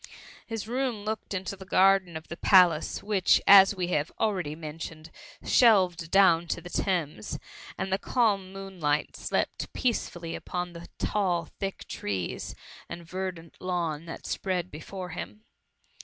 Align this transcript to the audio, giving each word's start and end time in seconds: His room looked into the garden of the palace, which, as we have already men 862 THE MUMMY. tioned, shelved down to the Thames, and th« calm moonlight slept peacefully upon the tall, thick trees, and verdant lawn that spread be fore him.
His 0.47 0.67
room 0.67 1.05
looked 1.05 1.31
into 1.31 1.55
the 1.55 1.63
garden 1.63 2.17
of 2.17 2.27
the 2.27 2.35
palace, 2.35 3.03
which, 3.03 3.39
as 3.45 3.75
we 3.75 3.89
have 3.89 4.11
already 4.19 4.55
men 4.55 4.77
862 4.77 5.11
THE 5.11 5.13
MUMMY. 5.13 5.13
tioned, 5.13 5.47
shelved 5.47 6.09
down 6.09 6.47
to 6.47 6.59
the 6.59 6.69
Thames, 6.71 7.39
and 7.77 7.91
th« 7.91 8.01
calm 8.01 8.51
moonlight 8.51 9.15
slept 9.15 9.71
peacefully 9.73 10.33
upon 10.33 10.73
the 10.73 10.87
tall, 10.97 11.49
thick 11.59 11.87
trees, 11.87 12.55
and 12.89 13.05
verdant 13.05 13.53
lawn 13.59 14.05
that 14.05 14.25
spread 14.25 14.71
be 14.71 14.79
fore 14.79 15.09
him. 15.09 15.43